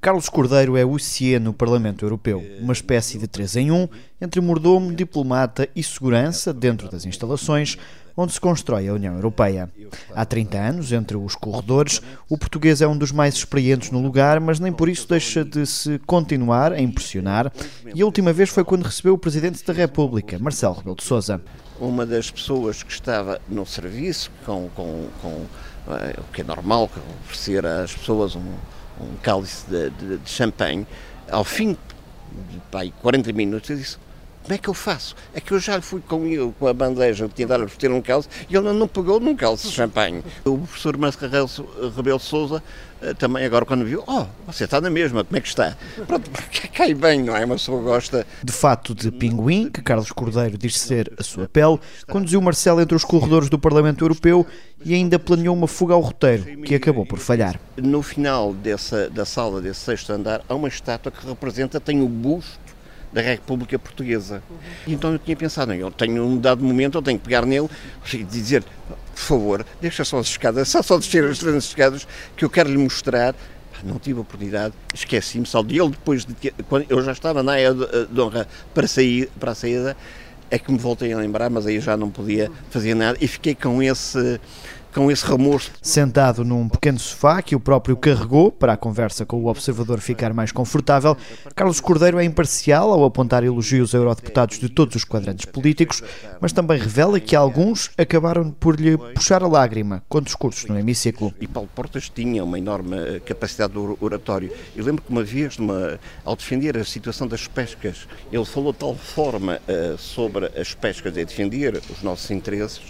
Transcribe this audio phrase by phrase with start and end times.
[0.00, 3.86] Carlos Cordeiro é o CIE no Parlamento Europeu, uma espécie de três em um,
[4.18, 7.76] entre mordomo, diplomata e segurança dentro das instalações
[8.16, 9.70] onde se constrói a União Europeia.
[10.14, 12.00] Há 30 anos, entre os corredores,
[12.30, 15.66] o português é um dos mais experientes no lugar, mas nem por isso deixa de
[15.66, 17.52] se continuar a impressionar,
[17.94, 21.42] e a última vez foi quando recebeu o Presidente da República, Marcelo Rebelo de Sousa.
[21.78, 25.46] Uma das pessoas que estava no serviço, com, com, com
[25.92, 26.90] é, o que é normal,
[27.22, 28.54] oferecer às pessoas um
[29.00, 30.86] um cálice de, de, de champanhe,
[31.30, 31.76] ao fim
[32.50, 33.98] de pai, 40 minutos, eu disse:
[34.42, 35.14] como é que eu faço?
[35.34, 38.00] É que eu já fui com ele, com a bandeja, tinha dado a ter um
[38.00, 40.22] cálice, e ele não pegou num cálice de champanhe.
[40.44, 41.48] O professor Marcelo
[41.94, 42.62] Rebelo Souza
[43.02, 45.76] eh, também agora quando viu, oh, você está na mesma, como é que está?
[46.06, 46.30] Pronto,
[46.74, 47.44] cai bem, não é?
[47.44, 48.26] Uma pessoa gosta.
[48.42, 51.78] De fato de pinguim, que Carlos Cordeiro diz ser a sua pele,
[52.08, 54.46] conduziu Marcelo entre os corredores do Parlamento Europeu
[54.84, 57.58] e ainda planeou uma fuga ao roteiro, que acabou por falhar.
[57.76, 62.08] No final dessa, da sala, desse sexto andar, há uma estátua que representa, tem o
[62.08, 62.70] busto
[63.12, 64.42] da República Portuguesa.
[64.86, 67.68] Então eu tinha pensado, eu tenho um dado momento, eu tenho que pegar nele
[68.12, 72.44] e dizer, por favor, deixa só as escadas, só só descer as três escadas que
[72.44, 73.34] eu quero lhe mostrar.
[73.82, 76.34] Não tive oportunidade, esqueci-me só de ele depois de
[76.68, 79.96] quando eu já estava na área de honra para, sair, para a saída,
[80.50, 83.54] é que me voltei a lembrar, mas aí já não podia fazer nada e fiquei
[83.54, 84.38] com esse
[84.94, 85.70] com esse remorso.
[85.80, 90.32] Sentado num pequeno sofá que o próprio carregou para a conversa com o observador ficar
[90.32, 91.16] mais confortável,
[91.54, 96.02] Carlos Cordeiro é imparcial ao apontar elogios a eurodeputados de todos os quadrantes políticos,
[96.40, 101.32] mas também revela que alguns acabaram por lhe puxar a lágrima com discursos no hemiciclo.
[101.40, 104.50] E Paulo Portas tinha uma enorme eh, capacidade de oratório.
[104.74, 108.78] Eu lembro que uma vez, numa, ao defender a situação das pescas, ele falou de
[108.78, 112.80] tal forma uh, sobre as pescas e defender os nossos interesses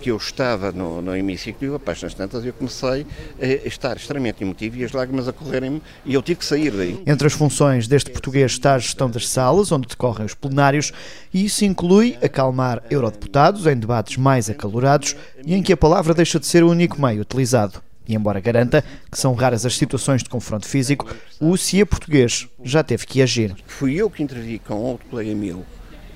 [0.00, 3.06] que eu estava no, no hemiciclo ciclo, páginas tantas, eu comecei
[3.40, 7.02] a estar extremamente emotivo e as lágrimas a correrem-me e eu tive que sair daí.
[7.06, 10.92] Entre as funções deste português está a gestão das salas, onde decorrem os plenários,
[11.32, 16.40] e isso inclui acalmar eurodeputados em debates mais acalorados e em que a palavra deixa
[16.40, 17.82] de ser o único meio utilizado.
[18.06, 21.08] E embora garanta que são raras as situações de confronto físico,
[21.40, 23.54] o CIA português já teve que agir.
[23.66, 25.64] Fui eu que intervi com outro colega meu,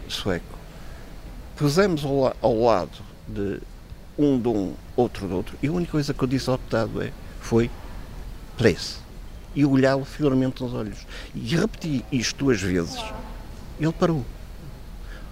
[0.06, 0.59] sueco.
[1.56, 3.59] Pusemos ao, ao lado de
[4.19, 5.56] um de um, outro de outro.
[5.62, 7.71] E a única coisa que eu disse ao deputado é, foi
[8.56, 9.01] preço.
[9.55, 11.06] E olhá-lo fielmente nos olhos.
[11.34, 13.03] E repeti isto duas vezes.
[13.81, 14.25] Ele parou.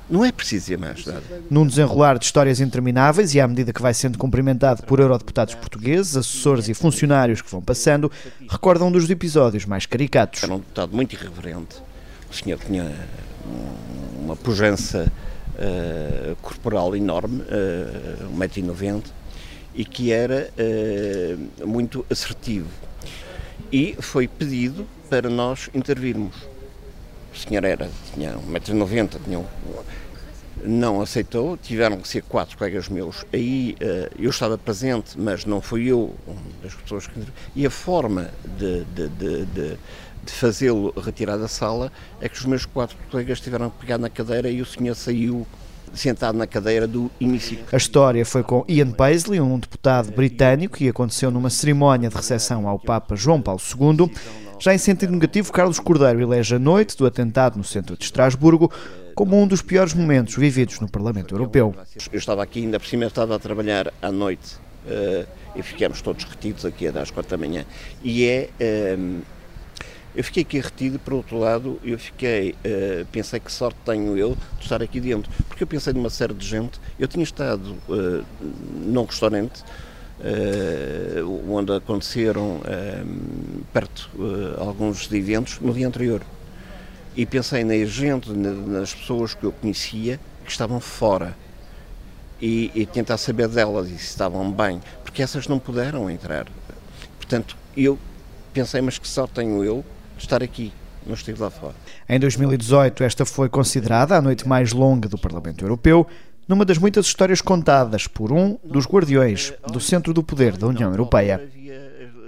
[0.08, 1.22] Não é preciso ir mais nada.
[1.50, 6.16] Num desenrolar de histórias intermináveis e à medida que vai sendo cumprimentado por eurodeputados portugueses,
[6.16, 8.10] assessores e funcionários que vão passando,
[8.48, 10.44] recordam dos episódios mais caricatos.
[10.44, 11.82] Era um deputado muito irreverente.
[12.30, 12.94] O senhor tinha
[14.20, 15.12] uma pujança
[15.56, 19.02] uh, corporal enorme, uh, 1,90m,
[19.74, 22.68] e que era uh, muito assertivo.
[23.72, 26.36] E foi pedido para nós intervirmos.
[27.34, 29.46] O senhor era, tinha 1,90m, tinha um,
[30.64, 33.26] não aceitou, tiveram que ser quatro colegas meus.
[33.30, 33.76] Aí
[34.18, 37.20] eu estava presente, mas não fui eu uma das pessoas que.
[37.54, 39.78] E a forma de, de, de, de
[40.26, 44.10] de fazê-lo retirar da sala é que os meus quatro colegas tiveram que pegar na
[44.10, 45.46] cadeira e o senhor saiu
[45.94, 47.64] sentado na cadeira do hemiciclo.
[47.72, 52.68] A história foi com Ian Paisley, um deputado britânico, e aconteceu numa cerimónia de recepção
[52.68, 54.10] ao Papa João Paulo II.
[54.58, 58.70] Já em sentido negativo, Carlos Cordeiro elege a noite do atentado no centro de Estrasburgo
[59.14, 61.74] como um dos piores momentos vividos no Parlamento Europeu.
[62.12, 64.56] Eu estava aqui, ainda por cima, estava a trabalhar à noite
[64.86, 67.64] uh, e ficamos todos retidos aqui às quatro da manhã.
[68.02, 68.96] E é.
[70.16, 74.34] Eu fiquei aqui retido, por outro lado, eu fiquei, uh, pensei que sorte tenho eu
[74.56, 76.80] de estar aqui dentro, porque eu pensei numa série de gente.
[76.98, 78.24] Eu tinha estado uh,
[78.74, 79.62] num restaurante
[80.20, 82.62] uh, onde aconteceram
[83.74, 84.08] perto
[84.56, 86.22] alguns eventos no dia anterior.
[87.14, 91.36] E pensei na gente, nas pessoas que eu conhecia que estavam fora
[92.40, 96.46] e, e tentar saber delas e se estavam bem, porque essas não puderam entrar.
[97.18, 97.98] Portanto, eu
[98.54, 99.84] pensei, mas que sorte tenho eu
[100.18, 100.72] estar aqui.
[101.06, 101.74] Não estive lá fora.
[102.08, 106.06] Em 2018, esta foi considerada a noite mais longa do Parlamento Europeu,
[106.48, 110.90] numa das muitas histórias contadas por um dos guardiões do centro do poder da União
[110.90, 111.40] Europeia.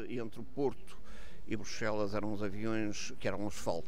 [0.09, 0.97] Entre o Porto
[1.47, 3.87] e Bruxelas eram os aviões que eram asfalto.